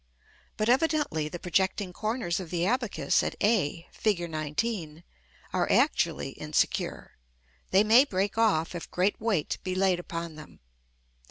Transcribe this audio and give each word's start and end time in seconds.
But 0.57 0.67
evidently 0.67 1.29
the 1.29 1.37
projecting 1.37 1.93
corners 1.93 2.39
of 2.39 2.49
the 2.49 2.65
abacus 2.65 3.21
at 3.21 3.35
a, 3.39 3.85
Fig. 3.91 4.17
XIX., 4.33 5.03
are 5.53 5.71
actually 5.71 6.29
insecure; 6.31 7.11
they 7.69 7.83
may 7.83 8.05
break 8.05 8.35
off, 8.35 8.73
if 8.73 8.89
great 8.89 9.21
weight 9.21 9.59
be 9.63 9.75
laid 9.75 9.99
upon 9.99 10.33
them. 10.33 10.59